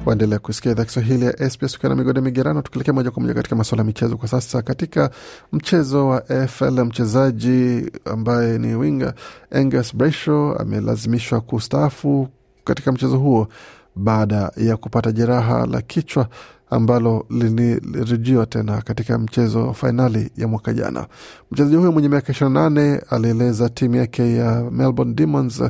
Waendelea 0.09 0.38
kusikia 0.38 0.73
idhaa 0.73 0.85
Kiswahili 0.85 1.25
ya 1.25 1.50
SBS 1.50 1.77
ukiwa 1.77 1.91
na 1.91 1.97
migode 1.97 2.21
migerano, 2.21 2.62
tukielekea 2.62 2.95
moja 2.95 3.11
kwa 3.11 3.23
moja 3.23 3.35
katika 3.35 3.57
masuala 3.57 3.81
ya 3.81 3.87
michezo 3.87 4.17
kwa 4.17 4.29
sasa. 4.29 4.62
Katika 4.62 5.11
mchezo 5.53 6.09
wa 6.09 6.29
AFL, 6.31 6.85
mchezaji 6.85 7.91
ambaye 8.05 8.59
ni 8.59 8.75
winga 8.75 9.15
Angus 9.50 9.97
Brayshaw 9.97 10.53
amelazimishwa 10.61 11.41
kustaafu 11.41 12.29
katika 12.65 12.93
mchezo 12.93 13.19
huo 13.19 13.49
baada 13.97 14.53
ya 14.57 14.77
kupata 14.77 15.12
jeraha 15.12 15.67
la 15.67 15.83
kichwa 15.83 16.29
ambalo 16.71 17.27
lilirudiwa 17.31 18.47
tena 18.47 18.83
katika 18.83 19.19
mchezo 19.19 19.67
wa 19.67 19.75
fainali 19.75 20.31
ya 20.37 20.49
mwaka 20.49 20.73
jana. 20.73 21.07
Mchezaji 21.50 21.77
huyo 21.77 21.93
mwenye 21.93 22.09
miaka 22.09 22.33
28 22.33 23.00
alieleza 23.11 23.69
timu 23.69 23.97
yake 23.97 24.35
ya 24.37 24.71
Melbourne 24.71 25.15
Demons 25.15 25.62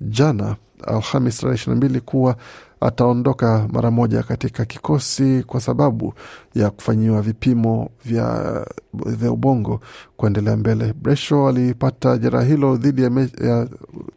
jana 0.00 0.56
Alhamis 0.86 1.38
tarehe 1.38 1.70
22 1.70 2.00
kuwa 2.00 2.36
ataondoka 2.80 3.68
mara 3.72 3.90
moja 3.90 4.22
katika 4.22 4.64
kikosi 4.64 5.42
kwa 5.46 5.60
sababu 5.60 6.14
ya 6.54 6.70
kufanyiwa 6.70 7.22
vipimo 7.22 7.90
vya, 8.04 8.66
vya 8.94 9.32
ubongo 9.32 9.80
kuendelea 10.16 10.56
mbele. 10.56 10.92
Bresho 11.02 11.48
alipata 11.48 12.18
jeraha 12.18 12.44
hilo 12.44 12.76
dhidi 12.76 13.02
ya, 13.02 13.10
ya 13.44 13.68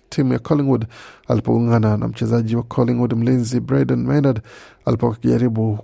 timu 0.09 0.33
ya 0.33 0.39
Collingwood 0.39 0.85
alipoungana 1.27 1.97
na 1.97 2.07
mchezaji 2.07 2.55
wa 2.55 2.63
Collingwood 2.63 3.13
mlinzi 3.13 3.59
Braden 3.59 4.03
Maynard 4.05 4.41
alipokuwa 4.85 5.17
akijaribu 5.17 5.79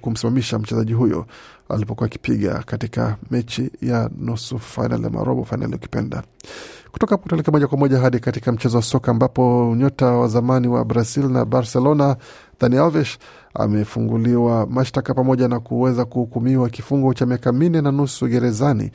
kumsimamisha 0.00 0.58
mchezaji 0.58 0.92
huyo 0.92 1.26
alipokuwa 1.72 2.06
akipiga 2.06 2.62
katika 2.66 3.16
mechi 3.30 3.70
ya 3.82 4.10
nusu 4.18 4.58
fainali 4.58 5.06
ama 5.06 5.24
robo 5.24 5.44
fainali 5.44 5.74
ukipenda. 5.74 6.22
Kutoka 6.92 7.14
hapo 7.14 7.28
tuelekea 7.28 7.52
moja 7.52 7.66
kwa 7.66 7.78
moja 7.78 7.98
hadi 7.98 8.18
katika 8.20 8.52
mchezo 8.52 8.76
wa 8.76 8.82
soka 8.82 9.10
ambapo 9.10 9.74
nyota 9.78 10.06
wa 10.06 10.28
zamani 10.28 10.68
wa 10.68 10.84
Brazil 10.84 11.28
na 11.28 11.44
Barcelona 11.44 12.16
Dani 12.60 12.76
Alves 12.78 13.18
amefunguliwa 13.54 14.66
mashtaka 14.66 15.14
pamoja 15.14 15.48
na 15.48 15.60
kuweza 15.60 16.04
kuhukumiwa 16.04 16.68
kifungo 16.68 17.14
cha 17.14 17.26
miaka 17.26 17.52
minne 17.52 17.80
na 17.80 17.92
nusu 17.92 18.26
gerezani 18.28 18.90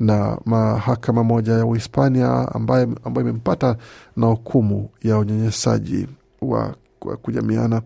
na 0.00 0.38
mahakama 0.44 1.24
moja 1.24 1.52
ya 1.52 1.66
Uhispania 1.66 2.48
ambayo 2.54 2.88
imempata 3.20 3.76
na 4.16 4.26
hukumu 4.26 4.88
ya 5.02 5.18
unyanyasaji 5.18 6.06
wa 6.42 6.74
kujamiana. 7.22 7.82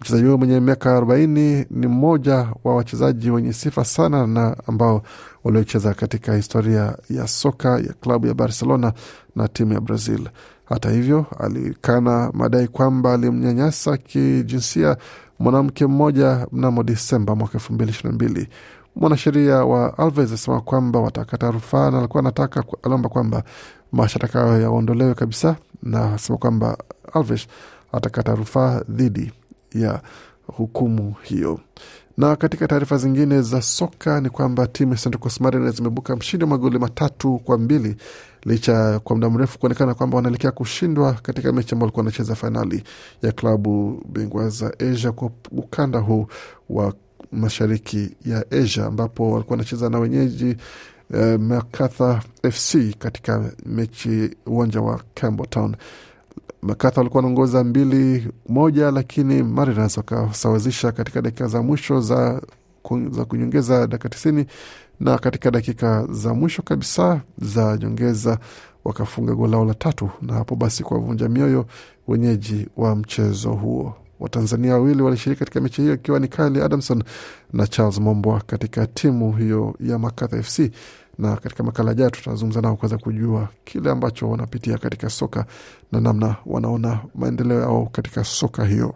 Mchezaji 0.00 0.22
huyo 0.24 0.38
mwenye 0.38 0.60
miaka 0.60 0.96
arobaini 0.96 1.66
ni 1.70 1.86
mmoja 1.86 2.48
wa 2.64 2.76
wachezaji 2.76 3.30
wenye 3.30 3.52
sifa 3.52 3.84
sana 3.84 4.26
na 4.26 4.56
ambao 4.66 5.02
waliocheza 5.44 5.94
katika 5.94 6.34
historia 6.36 6.96
ya 7.10 7.26
soka 7.28 7.68
ya 7.70 7.92
klabu 8.00 8.26
ya 8.26 8.34
Barcelona 8.34 8.92
na 9.36 9.48
timu 9.48 9.72
ya 9.72 9.80
Brazil. 9.80 10.28
Hata 10.64 10.90
hivyo, 10.90 11.26
alikana 11.38 12.30
madai 12.34 12.68
kwamba 12.68 13.12
alimnyanyasa 13.14 13.96
kijinsia 13.96 14.96
mwanamke 15.38 15.86
mmoja 15.86 16.46
mnamo 16.52 16.82
Disemba 16.82 17.34
mwaka 17.36 17.54
elfu 17.54 17.72
mbili 17.72 17.90
ishirini 17.90 18.18
na 18.18 18.24
mbili. 18.24 18.48
Mwanasheria 18.96 19.64
wa 19.64 19.98
Alves 19.98 20.32
asema 20.32 20.60
kwamba 20.60 21.00
watakata 21.00 21.50
rufaa 21.50 21.90
na 21.90 21.98
alikuwa 21.98 22.20
anataka 22.20 22.64
aliomba 22.82 23.08
kwamba 23.08 23.42
mashtaka 23.92 24.40
hayo 24.40 24.60
yaondolewe 24.62 25.14
kabisa, 25.14 25.56
na 25.82 26.14
asema 26.14 26.38
kwamba 26.38 26.78
Alves 27.12 27.46
atakata 27.96 28.34
rufaa 28.34 28.80
dhidi 28.88 29.32
ya 29.74 30.00
hukumu 30.46 31.14
hiyo. 31.22 31.60
Na 32.16 32.36
katika 32.36 32.68
taarifa 32.68 32.96
zingine 32.98 33.42
za 33.42 33.62
soka 33.62 34.20
ni 34.20 34.30
kwamba 34.30 34.66
timu 34.66 34.92
ya 34.92 34.98
Central 34.98 35.20
Coast 35.20 35.40
Mariners 35.40 35.76
zimebuka 35.76 36.16
mshindi 36.16 36.44
wa 36.44 36.50
magoli 36.50 36.78
matatu 36.78 37.38
kwa 37.38 37.58
mbili 37.58 37.96
licha 38.44 38.98
kwa 38.98 39.16
muda 39.16 39.30
mrefu 39.30 39.58
kuonekana 39.58 39.94
kwamba 39.94 40.16
wanaelekea 40.16 40.50
kushindwa 40.50 41.12
katika 41.12 41.52
mechi 41.52 41.72
ambao 41.74 41.84
walikuwa 41.86 42.00
wanacheza 42.04 42.34
fainali 42.34 42.82
ya 43.22 43.32
klabu 43.32 44.02
bingwa 44.08 44.48
za 44.48 44.72
Asia 44.78 45.12
kwa 45.12 45.30
ukanda 45.50 45.98
huu 45.98 46.26
wa 46.70 46.94
mashariki 47.32 48.16
ya 48.26 48.44
Asia 48.50 48.86
ambapo 48.86 49.30
walikuwa 49.30 49.54
wanacheza 49.56 49.90
na 49.90 49.98
wenyeji 49.98 50.56
eh, 51.14 51.40
Macarthur 51.40 52.20
FC 52.50 52.76
katika 52.98 53.52
mechi 53.66 54.30
uwanja 54.46 54.80
wa 54.80 55.00
Campbelltown. 55.14 55.76
Macarthur 56.66 56.98
walikuwa 57.00 57.18
wanaongoza 57.22 57.64
mbili 57.64 58.28
moja, 58.48 58.90
lakini 58.90 59.42
Mariners 59.42 59.96
wakasawazisha 59.96 60.92
katika 60.92 61.22
dakika 61.22 61.46
za 61.46 61.62
mwisho 61.62 62.00
za, 62.00 62.42
za 63.10 63.24
kunyongeza 63.24 63.86
dakika 63.86 64.08
tisini 64.08 64.46
na 65.00 65.18
katika 65.18 65.50
dakika 65.50 66.06
za 66.10 66.34
mwisho 66.34 66.62
kabisa 66.62 67.20
za 67.38 67.76
nyongeza 67.76 68.38
wakafunga 68.84 69.34
goli 69.34 69.52
lao 69.52 69.64
la 69.64 69.74
tatu, 69.74 70.10
na 70.22 70.34
hapo 70.34 70.56
basi 70.56 70.82
kuwavunja 70.82 71.28
mioyo 71.28 71.66
wenyeji 72.08 72.68
wa 72.76 72.96
mchezo 72.96 73.50
huo. 73.52 73.94
Watanzania 74.20 74.72
wawili 74.74 75.02
walishiriki 75.02 75.38
katika 75.38 75.60
mechi 75.60 75.82
hiyo 75.82 75.94
ikiwa 75.94 76.20
ni 76.20 76.28
Kyle 76.28 76.64
Adamson 76.64 77.02
na 77.52 77.66
Charles 77.66 77.98
Mombwa 78.00 78.40
katika 78.46 78.86
timu 78.86 79.32
hiyo 79.32 79.74
ya 79.80 79.98
Macarthur 79.98 80.42
FC 80.42 80.70
na 81.18 81.36
katika 81.36 81.62
makala 81.62 81.94
jayo 81.94 82.10
tutazungumza 82.10 82.60
nao 82.60 82.76
kuweza 82.76 82.98
kujua 82.98 83.48
kile 83.64 83.90
ambacho 83.90 84.30
wanapitia 84.30 84.78
katika 84.78 85.10
soka 85.10 85.46
na 85.92 86.00
namna 86.00 86.36
wanaona 86.46 87.00
maendeleo 87.14 87.60
yao 87.60 87.88
katika 87.92 88.24
soka 88.24 88.64
hiyo. 88.64 88.94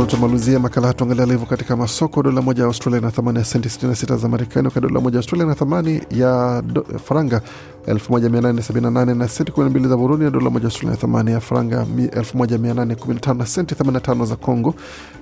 Kabla 0.00 0.16
tumalizia 0.16 0.58
makala 0.58 0.86
haya, 0.86 0.94
tuangalia 0.94 1.26
levo 1.26 1.46
katika 1.46 1.76
masoko. 1.76 2.22
Dola 2.22 2.42
moja 2.42 2.62
ya 2.62 2.66
Australia 2.66 3.00
na 3.00 3.10
thamani 3.10 3.38
ya 3.38 3.44
senti 3.44 3.68
66 3.68 4.16
za 4.16 4.28
Marekani, 4.28 4.66
wakati 4.66 4.86
dola 4.86 5.00
moja 5.00 5.14
ya 5.16 5.18
Australia 5.18 5.46
na 5.46 5.54
thamani 5.54 6.00
ya 6.10 6.62
faranga 7.04 7.40
1878 7.86 9.14
na 9.14 9.28
senti 9.28 9.52
12 9.52 9.88
za 9.88 9.96
Burundi, 9.96 10.24
na 10.24 10.30
dola 10.30 10.50
moja 10.50 10.62
ya 10.62 10.68
Australia 10.68 10.90
na 10.90 10.96
thamani 11.00 11.30
ya 11.32 11.40
faranga 11.40 11.84
1815 11.84 13.34
na 13.34 13.46
senti 13.46 13.74
85 13.74 14.26
za 14.26 14.36
Congo. 14.36 14.74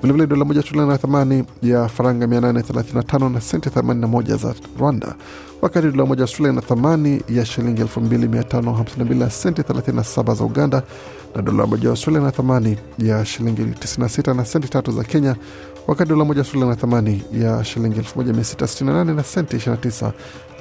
Vilevile 0.03 0.27
dola 0.27 0.45
moja 0.45 0.61
ya 0.61 0.63
Australia 0.65 0.87
na 0.93 0.99
thamani 0.99 1.45
ya 1.63 1.89
faranga 1.89 2.27
835 2.27 3.29
na 3.33 3.41
senti 3.41 3.69
81 3.69 4.37
za 4.37 4.55
Rwanda, 4.79 5.15
wakati 5.63 5.91
dola 5.91 6.07
moja 6.07 6.23
Australia 6.23 6.53
na 6.53 6.61
thamani 6.61 7.23
ya 7.29 7.45
shilingi 7.47 7.83
2552 7.83 9.15
na 9.19 9.31
senti 9.31 9.63
37 9.63 10.35
za 10.35 10.45
Uganda 10.45 10.83
na 11.37 11.43
dola 11.43 11.67
moja 11.67 11.89
Australia 11.91 12.21
na 12.23 12.31
thamani 12.31 12.79
ya 12.99 13.25
shilingi 13.25 13.63
96 13.63 14.35
na 14.35 14.45
senti 14.45 14.69
tatu 14.69 14.93
za 14.93 15.05
Kenya, 15.05 15.37
wakati 15.87 16.09
dola 16.11 16.25
moja 16.25 16.41
Australia 16.41 16.69
na 16.69 16.77
thamani 16.77 17.23
ya 17.33 17.65
shilingi 17.65 18.01
1668 18.01 19.15
na 19.15 19.23
senti 19.23 19.57
29 19.57 20.13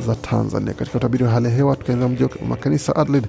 za 0.07 0.15
Tanzania. 0.15 0.73
Katika 0.73 0.97
utabiri 0.97 1.23
wa 1.23 1.29
hali 1.29 1.45
ya 1.45 1.51
hewa, 1.51 1.75
tukianza 1.75 2.07
mji 2.09 2.23
wa 2.23 2.29
makanisa 2.49 2.95
Adelaide 2.95 3.27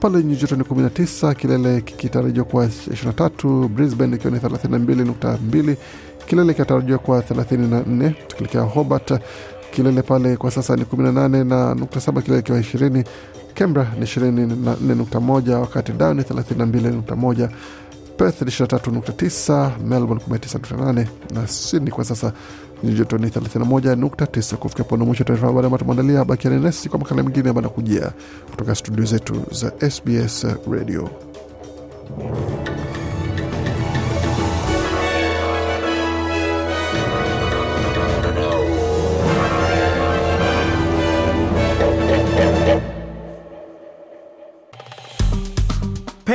pale 0.00 0.22
nyuzi 0.22 0.40
joto 0.40 0.56
ni 0.56 0.62
19, 0.64 1.34
kilele 1.34 1.80
kikitarajiwa 1.80 2.44
kuwa 2.44 2.66
23, 2.66 3.68
Brisbane 3.68 4.16
ikiwa 4.16 4.32
ni 4.32 4.38
32.2, 4.38 5.76
kilele 6.26 6.54
kinatarajiwa 6.54 6.98
kuwa 6.98 7.20
34. 7.20 8.12
Tukielekea 8.28 8.60
Hobart, 8.62 9.12
kilele 9.70 10.02
pale 10.02 10.36
kwa 10.36 10.50
sasa 10.50 10.76
ni 10.76 10.82
18 10.84 11.44
na 11.44 11.74
nukta 11.74 12.00
saba, 12.00 12.22
kilele 12.22 12.42
kiwa 12.42 12.58
20 12.60 13.04
Canberra 13.54 13.92
ni 13.98 14.04
24.1 14.06 15.52
wakati 15.54 15.92
Darwin 15.92 16.16
ni 16.16 16.22
32.1, 16.22 17.48
Perth 18.16 18.42
ni 18.42 18.48
23.9, 18.50 19.70
Melbourne 19.88 20.22
19.8 20.30 21.06
na 21.34 21.46
Sydney 21.48 21.90
kwa 21.92 22.04
sasa 22.04 22.32
nyuzi 22.84 22.96
joto 22.98 23.18
ni 23.18 23.26
31.9. 23.28 24.56
Kufikia 24.56 24.84
pone 24.84 25.04
mwisho 25.04 25.24
taarifa 25.24 25.46
habari 25.46 25.66
ambayo 25.66 25.78
tumeandalia. 25.78 26.24
Bakiani 26.24 26.60
nasi 26.64 26.88
kwa 26.88 26.98
makala 26.98 27.22
mengine 27.22 27.48
ambayo 27.48 27.62
nakujia 27.68 28.12
kutoka 28.50 28.74
studio 28.74 29.04
zetu 29.04 29.42
za 29.52 29.90
SBS 29.90 30.46
Radio. 30.72 31.10